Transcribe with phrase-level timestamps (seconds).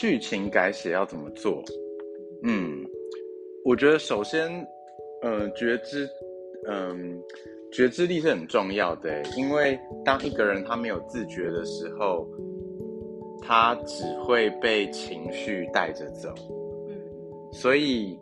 [0.00, 1.62] 剧情改写要怎么做？
[2.42, 2.82] 嗯，
[3.66, 4.50] 我觉得首先，
[5.20, 6.08] 呃，觉知，
[6.66, 7.22] 嗯，
[7.70, 12.26] 觉知力是很重要的，因为当一个人他没有自觉的时候，
[13.42, 16.32] 他只会被情绪带着走。
[16.88, 16.96] 嗯，
[17.52, 18.18] 所以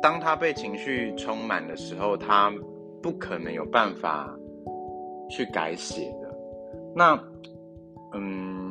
[0.00, 2.54] 当他被情绪充满的时候，他
[3.02, 4.32] 不可能有办法
[5.28, 6.38] 去改写的。
[6.94, 7.20] 那，
[8.14, 8.67] 嗯。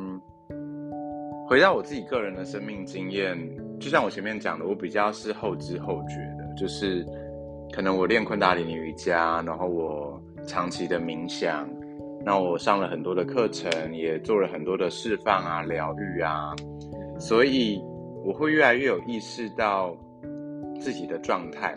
[1.48, 3.34] 回到我自己个人的生命经验，
[3.80, 7.02] 就像我前面讲的，我比较是后知后觉的，就是
[7.72, 11.66] 可能我练昆达里尼瑜伽，然后我长期的冥想，
[12.22, 16.54] 那我上了很多的课程，也做了很多的释放啊、疗愈啊，
[17.18, 17.80] 所以
[18.26, 19.96] 我会越来越有意识到
[20.78, 21.74] 自己的状态。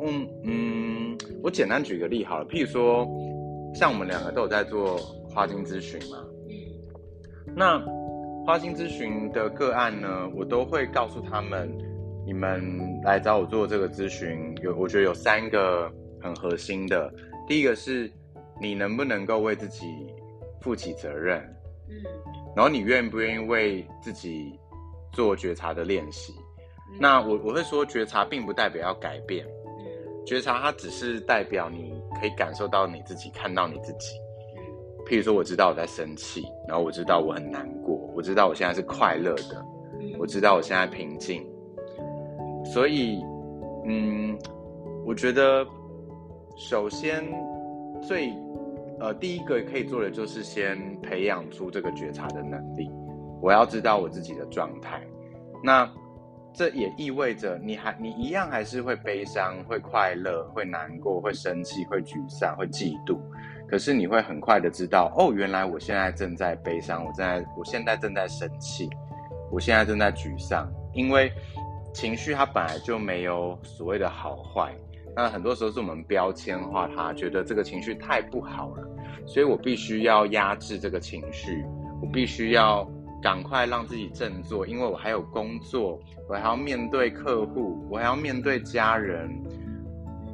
[0.00, 3.04] 嗯嗯，我简单举个例好了，譬如说，
[3.74, 4.96] 像我们两个都有在做
[5.28, 6.54] 花精咨询嘛，嗯，
[7.56, 7.84] 那。
[8.46, 11.68] 花心咨询的个案呢，我都会告诉他们，
[12.24, 12.62] 你们
[13.02, 15.90] 来找我做这个咨询，有我觉得有三个
[16.22, 17.12] 很核心的。
[17.48, 18.08] 第一个是，
[18.60, 19.84] 你能不能够为自己
[20.60, 21.40] 负起责任？
[21.88, 21.98] 嗯，
[22.54, 24.56] 然后你愿不愿意为自己
[25.12, 26.32] 做觉察的练习？
[27.00, 29.44] 那我我会说，觉察并不代表要改变，
[30.24, 34.14] 觉察它只是代表你可以感受到你自己，看到你自己。
[35.04, 39.62] 譬如说，我知道我在生气，然后我知道我很难过，我知道我现在是快乐的，
[40.18, 41.46] 我知道我现在平静。
[42.64, 43.22] 所以，
[43.86, 44.36] 嗯，
[45.04, 45.64] 我觉得
[46.56, 47.22] 首先
[48.00, 48.32] 最
[48.98, 52.90] 呃第一个可以做的就是先培养出这个觉察的能力。
[53.42, 55.06] 我要知道我自己的状态，
[55.62, 55.88] 那
[56.54, 63.18] 这也意味着你还你一样还是会悲伤、会快乐、会难过、会生气、会沮丧、会嫉妒。
[63.68, 68.88] 可是你会很快的知道，哦，原来我现在正在悲伤，我正在，我现在正在生气，
[69.50, 71.32] 我现在正在沮丧，因为
[71.92, 74.72] 情绪它本来就没有所谓的好坏，
[75.16, 78.88] 那很多时候是我们标签化它，觉得这个情绪太不好了，
[79.26, 81.64] 所以我必须要压制这个情绪，
[82.00, 82.88] 我必须要
[83.20, 89.28] 赶快让自己振作，因为我还有工作，我还要面对客户，我还要面对家人，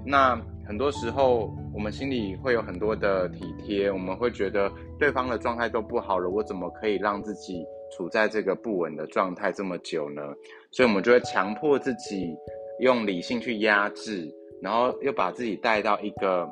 [0.05, 1.51] 那很多时候。
[1.75, 7.65] 我们心里会有很多的体贴，我们会觉得对方的状态都不好了，我怎么可以让自己
[7.97, 10.23] 处在这个不稳的状态这么久呢？
[10.71, 12.37] 所以，我们就会强迫自己
[12.81, 16.47] 用理性去压制，然后又把自己带到一个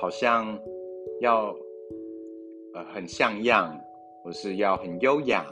[0.00, 0.58] 好像
[1.20, 1.54] 要
[2.74, 3.78] 呃很像样，
[4.24, 5.46] 或是要很优雅，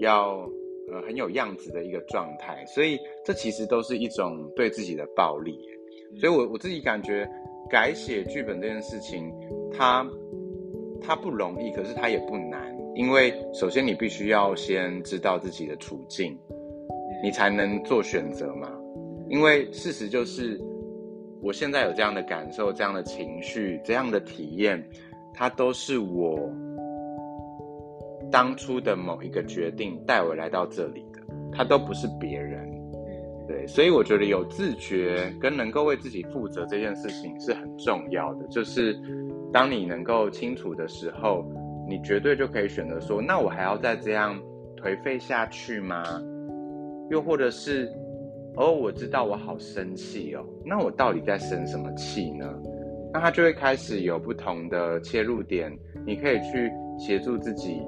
[0.00, 0.48] 要
[0.92, 2.62] 呃很有样子的一个状态。
[2.66, 5.58] 所以，这其实都是一种对自己的暴力。
[6.20, 7.26] 所以我我自己感觉。
[7.70, 9.32] 改写剧本这件事情，
[9.72, 10.04] 它
[11.00, 16.36] 它不容易，可是它也不难，因为首先你必须要先知道自己的处境，
[17.22, 18.68] 你才能做选择嘛。
[19.28, 20.60] 因为事实就是，
[21.40, 24.84] 我现在有这样的感受、这样的情绪、这样的体验，
[25.32, 26.50] 它都是我
[28.30, 31.20] 当初的某一个决定带我来到这里的，
[31.52, 32.68] 它都不是别人。
[33.66, 38.46] 所以我觉得有自觉跟能够为自己负责这件事情是很重要的。
[38.48, 38.98] 就是
[39.52, 41.44] 当你能够清楚的时候，
[41.88, 44.40] 你绝对就可以选择说：那我还要再这样
[44.76, 46.02] 颓废下去吗？
[47.10, 47.90] 又或者是，
[48.56, 52.46] 哦，我知道我好生气哦，那我到底在生什么气呢？
[53.12, 55.76] 那他就会开始有不同的切入点，
[56.06, 57.80] 你可以去协助自己，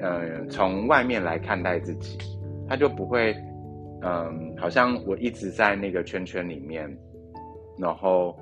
[0.00, 2.18] 呃，从外面来看待自己，
[2.68, 3.34] 他就不会。
[4.04, 6.94] 嗯，好像我一直在那个圈圈里面，
[7.78, 8.36] 然后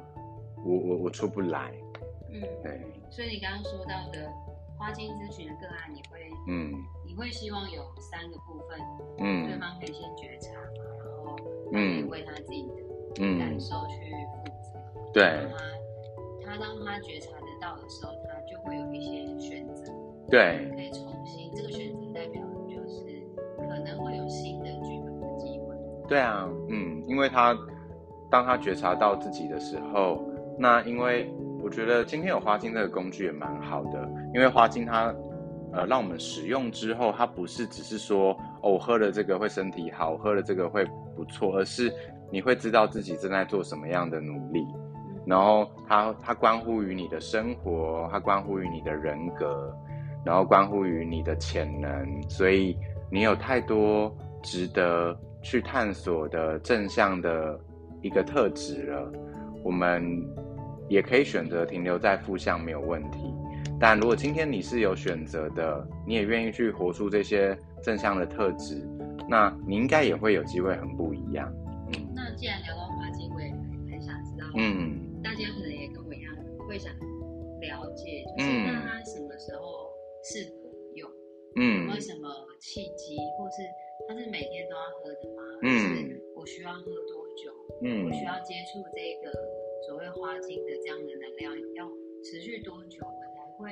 [0.65, 1.73] 我我我出不来。
[2.31, 2.81] 嗯，对。
[3.11, 4.29] 所以你刚刚说到的
[4.79, 6.19] 花精咨询的个案，你会
[6.49, 6.73] 嗯，
[7.07, 8.81] 你会希望有三个部分，
[9.19, 11.37] 嗯，对方可以先觉察嘛，然后
[11.73, 14.81] 嗯，为他自己的感受去负责。
[15.13, 15.23] 对。
[16.45, 19.93] 他他当他觉察得到的时候，他就会有一些选择。
[20.29, 20.72] 对。
[26.13, 27.57] 对啊，嗯，因为他
[28.31, 30.23] 当他觉察到自己的时候，
[30.59, 31.33] 那因为
[31.63, 35.07] 我觉得今天有花精这个工具也蛮好的，因为花精它
[35.73, 40.85] 呃让我们使用之后，它不是只是说哦，我喝了这个会身体好，喝了这个会
[41.17, 41.91] 不错，而是
[42.31, 44.67] 你会知道自己正在做什么样的努力，
[45.25, 49.75] 然后它它关乎于你的生活，它关乎于你的人格，
[50.27, 52.77] 然后关乎于你的潜能，所以
[53.11, 55.19] 你有太多值得。
[55.43, 57.59] 去探索的正向的
[58.01, 59.13] 一个特质了，
[59.65, 60.23] 我们
[60.89, 63.35] 也可以选择停留在负向没有问题。
[63.81, 68.87] 但如果今天你是有选择的，你也愿意去活出这些正向的特质，
[69.29, 71.53] 那你应该也会有机会很不一样。
[71.89, 73.51] 嗯，那既然聊到花精，我也
[73.91, 76.33] 很想知道，嗯，大家可能也跟我一样
[76.69, 79.91] 会想了解，就是那它什么时候
[80.23, 81.11] 适合用？
[81.57, 82.29] 嗯，有没有什么
[82.61, 83.67] 契机，或是
[84.09, 85.43] 它是每天都要喝的吗？
[85.63, 87.51] 嗯，我需要喝多久？
[87.83, 89.33] 嗯，我需要接触这个
[89.87, 91.89] 所谓花精的这样的能量要
[92.23, 93.33] 持续多久我才？
[93.59, 93.69] 会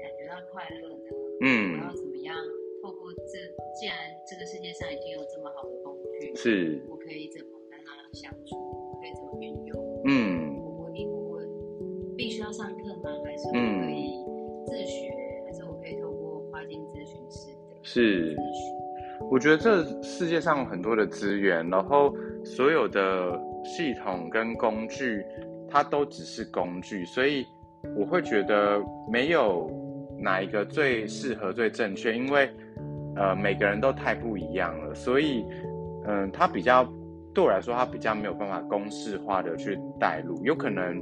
[0.00, 2.36] 感觉到快乐的，嗯，我要怎么样
[2.82, 3.38] 透过这？
[3.72, 3.96] 既然
[4.28, 8.56] 这个世界上已经有这么好的工具，是，我可以怎么跟它相处？
[9.00, 10.02] 可以怎么运用？
[10.06, 13.10] 嗯，我一我问，必须要上课吗？
[13.24, 14.20] 还是我可以
[14.66, 15.10] 自学？
[15.46, 18.36] 还是我可以透过花精咨询师的是？
[19.30, 25.24] 我觉得这世界上很多的资源，然后所有的系统跟工具，
[25.68, 27.46] 它都只是工具，所以。
[27.98, 28.82] 我会觉得
[29.12, 29.70] 没有
[30.18, 32.50] 哪一个最适合、最正确，因为
[33.14, 35.44] 呃每个人都太不一样了，所以
[36.06, 36.82] 嗯，它比较
[37.34, 40.42] 对我来说，它比较没有办法公式化的去带入。
[40.42, 40.98] 有可能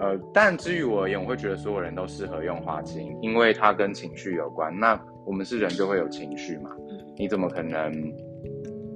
[0.00, 4.74] 呃，但至于我而言，我会觉得所有人都适合用花精，因为它跟情绪有关。
[4.74, 6.70] 那我们是人，就会有情绪嘛？
[7.16, 7.92] 你怎么可能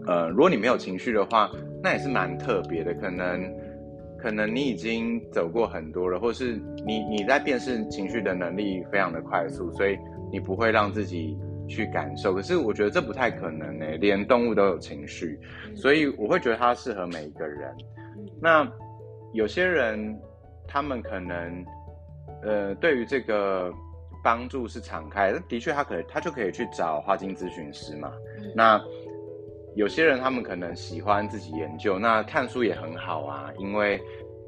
[0.06, 1.50] 呃，如果你没有情绪的话，
[1.82, 3.52] 那也是蛮特别的，可能。
[4.20, 9.96] 可能你已经走过很多了，或是你你在辨识情绪的能力非常的快速，所以
[10.32, 11.38] 你不会让自己
[11.68, 12.34] 去感受。
[12.34, 15.38] 可是我觉得这不太可能呢，连动物都有情绪，
[15.72, 17.72] 所以我会觉得它适合每一个人。
[18.42, 18.68] 那
[19.34, 20.18] 有些人
[20.66, 21.64] 他们可能
[22.42, 23.72] 呃对于这个
[24.22, 28.12] 帮助是敞开，的确他可他就可以去找花精咨询师嘛。
[28.54, 28.80] 那
[29.74, 34.00] 有些人他们可能喜欢自己研究，那看书也很好啊，因为，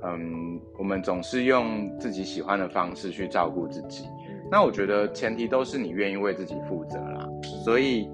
[0.02, 4.04] 嗯，我们总是用自己喜欢的方式去照顾自己。
[4.50, 7.28] 那我觉得前提都是你愿意为自己负责啦。
[7.64, 8.10] 所以，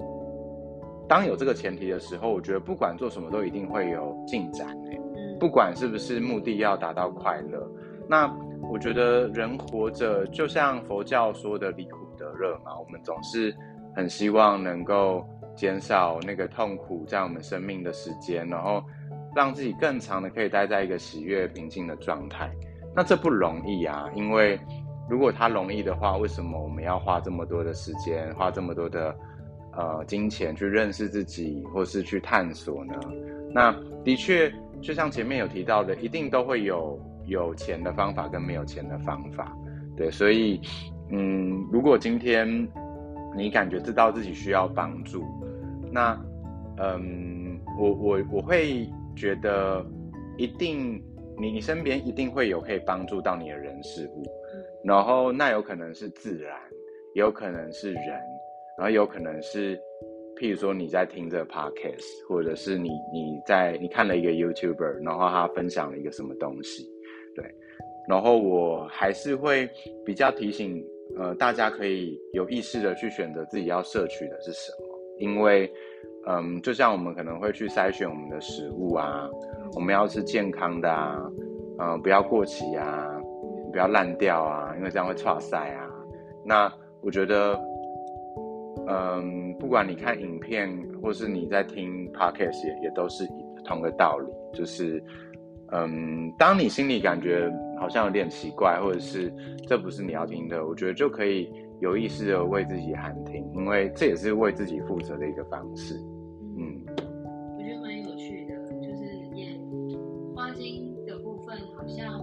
[1.09, 5.01] 当有这个前提的时候，我觉得不管做什么都一定会有进展诶。
[5.41, 7.67] 不管是不是目的要达到快乐，
[8.09, 8.27] 那
[8.77, 13.57] 我觉得人活着就像佛教说的离苦得乐嘛，我们总是
[13.95, 15.27] 很希望能够。
[15.55, 18.85] 减少那个痛苦在我们生命的时间，然后
[19.35, 22.53] 让自己更长的可以待在一个喜悦平静的状态。
[22.95, 24.61] 那这不容易啊，因为
[25.09, 29.17] 如果它容易的话，为什么我们要花这么多的时间，花这么多的
[29.73, 32.93] 呃金钱去认识自己，或是去探索呢？
[33.51, 33.75] 那
[34.05, 34.53] 的确，
[34.83, 39.57] 就像前面有提到的，一定都会有有钱的方法跟没有钱的方法。
[39.97, 40.61] 对，所以
[41.11, 42.47] 嗯，如果今天
[43.37, 45.25] 你感觉知道自己需要帮助，
[45.93, 46.19] 那，
[46.79, 49.85] 嗯，我我我会觉得，
[50.37, 51.03] 一定
[51.39, 54.23] 你你身边一定会有可以帮助到你的人事物，
[54.85, 56.55] 然后那有可能是自然，
[57.15, 58.05] 也有可能是人，
[58.79, 59.79] 然后有可能是，
[60.39, 66.87] 譬如说你在听这 podcast，或者是你你在你看了一个 YouTuber，然后他分享了一个什么东西，
[67.37, 67.45] 对，
[68.09, 69.69] 然后我还是会
[70.05, 70.83] 比较提醒，
[71.19, 74.87] 呃，大家可以有意识的去选择自己要摄取的是什么。
[75.19, 75.73] 因为，
[76.27, 79.29] 嗯，就像我们可能会去筛选我们的食物啊，
[79.75, 81.31] 我们要吃健康的啊，
[81.79, 83.09] 嗯，不要过期啊，
[83.73, 85.91] 不要烂掉啊，因为这样会差塞啊。
[86.45, 86.71] 那
[87.01, 87.59] 我觉得，
[88.89, 90.71] 嗯，不管你看影片
[91.03, 93.27] 或是你在听 podcast，也也都是
[93.65, 95.03] 同个道理，就是，
[95.73, 99.33] 嗯，当你心里感觉好像有点奇怪，或者是
[99.67, 101.51] 这不是你要听的，我觉得就可以。
[101.79, 105.95] 有意识的为自己喊停，因为这也是为自己负责的一个方式。
[106.57, 109.05] 嗯，我觉得蛮有趣的，就是
[109.35, 109.61] 也
[110.35, 112.19] 花精的部分好像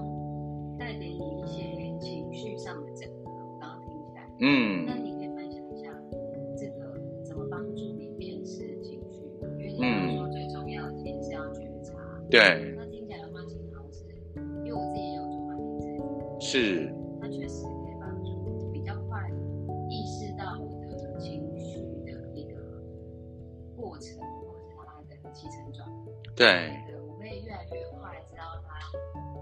[0.79, 1.61] 带给你一些
[1.99, 3.29] 情绪上的整合。
[3.29, 5.93] 我刚刚听起来，嗯，那你可以分享一下
[6.57, 9.21] 这个怎么帮助你辨识情绪？
[9.69, 11.93] 因为你刚刚说最重要的其实是要觉察。
[12.27, 12.72] 对。
[16.53, 16.93] 是。
[17.19, 17.65] 它确实。
[26.35, 26.47] 对，
[27.07, 28.73] 我会越来越快知道他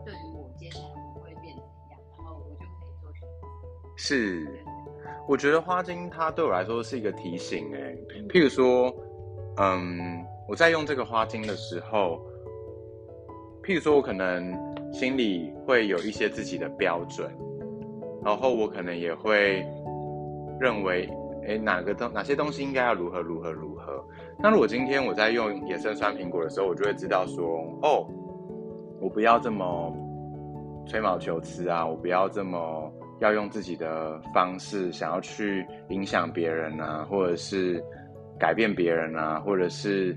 [0.03, 3.47] 对于我接下来我会变怎样，然后我就可以做选择。
[3.95, 4.45] 是，
[5.25, 7.95] 我觉得花精它对我来说是一个提醒，哎，
[8.27, 8.93] 譬如说，
[9.57, 12.19] 嗯，我在用这个花精的时候，
[13.63, 14.53] 譬如说我可能
[14.91, 17.29] 心里会有一些自己的标准，
[18.23, 19.65] 然后我可能也会
[20.59, 21.09] 认为。
[21.43, 24.05] 哎，哪个东哪些东西应该要如何如何如何？
[24.37, 27.43] 那如果今天我在用野生酸苹果的时候，我就会知道说，
[27.81, 28.05] 哦，
[28.99, 29.91] 我不要这么
[30.85, 37.83] 吹毛求疵啊，我不要这么要用自己的方式想要去影响别人啊，或者是
[38.37, 40.15] 改变别人啊，或者是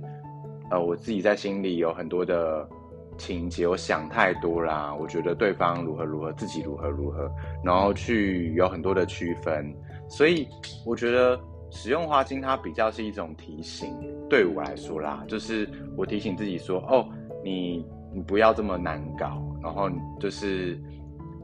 [0.70, 2.68] 呃我自己在心里有很多的
[3.16, 4.94] 情节，我想太多啦。
[4.94, 7.30] 我觉得对方如何如何，自己如何如何，
[7.62, 9.74] 然后去有很多的区分。
[10.08, 10.48] 所以
[10.84, 11.40] 我觉得
[11.70, 13.96] 使用花精它比较是一种提醒，
[14.28, 17.08] 对我来说啦，就是我提醒自己说，哦，
[17.42, 19.90] 你你不要这么难搞，然后
[20.20, 20.80] 就是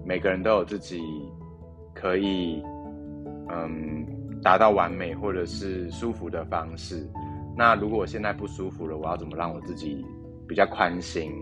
[0.04, 1.02] 每个人都有自己。
[1.92, 2.62] 可以，
[3.50, 4.06] 嗯，
[4.42, 7.06] 达到完美或者是舒服的方式。
[7.54, 10.02] 那如果我现在不舒服了，我要怎么让我自己
[10.48, 11.32] 比较宽心？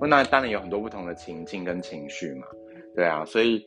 [0.00, 2.46] 嗯，那当然有很多不同的情境跟情绪嘛。
[2.94, 3.62] 对啊，所以，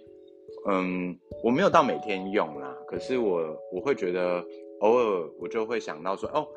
[0.68, 2.76] 嗯，我没有到每天用啦。
[2.88, 4.44] 可是我我会觉得，
[4.80, 6.48] 偶尔我就会想到说，哦，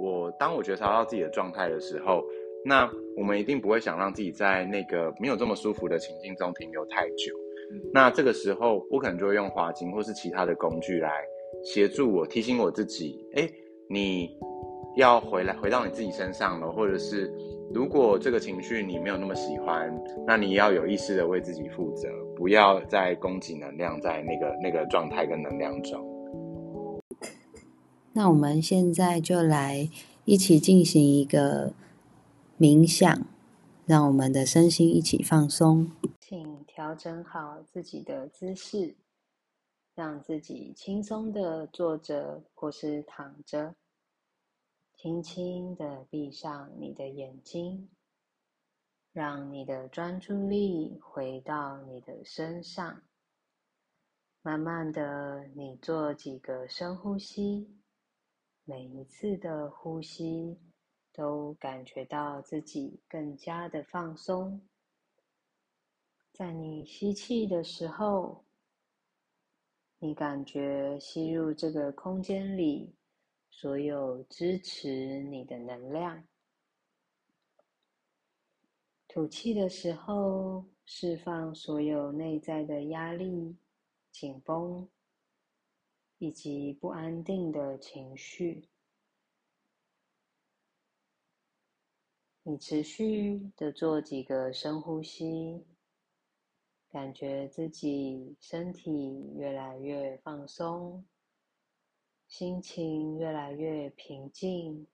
[0.00, 2.24] 我当我觉察到自己的状态的时候，
[2.64, 7.32] 那我们一定不会想让自己在那个没有这么舒服的情境中停留太久。
[7.92, 11.10] 那这个时候，我可能就会用花精或是其他的工具来
[11.64, 13.48] 协助我，提醒我自己：哎，
[13.88, 14.36] 你
[14.96, 16.70] 要回来，回到你自己身上了。
[16.70, 17.32] 或者是，
[17.76, 19.94] 如果这个情绪你没有那么喜欢，
[20.26, 26.02] 那你要有意识的为自己负责，不要再供给能量在那个那个状态跟能量中。
[28.14, 29.90] 那我们现在就来
[30.24, 31.74] 一起进行一个
[32.58, 33.26] 冥想，
[33.84, 35.90] 让我们的身心一起放松。
[36.18, 38.94] 请调整好自己的姿势，
[39.94, 43.74] 让自己轻松的坐着或是躺着，
[45.06, 47.88] 轻轻的闭上你的眼睛，
[49.12, 53.02] 让你的专注力回到你的身上。
[54.42, 57.78] 慢慢的，你做几个深呼吸，
[58.64, 60.58] 每一次的呼吸
[61.12, 64.60] 都感觉到自己更加的放松。
[66.32, 68.44] 在你吸气的时候，
[70.00, 72.96] 你感觉吸入这个空间里
[73.58, 76.24] 所有支持你的能量；
[79.08, 83.56] 吐气的时候，释放所有内在的压力、
[84.10, 84.86] 紧绷
[86.18, 88.68] 以及不安定的情绪。
[92.42, 95.64] 你持续的做几个深呼吸。
[96.90, 101.06] 感觉自己身体越来越放松，
[102.28, 104.86] 心情越来越平静，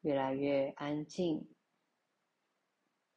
[0.00, 1.46] 越来越安静。